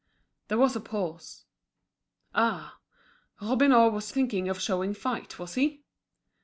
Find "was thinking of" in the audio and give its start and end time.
3.89-4.59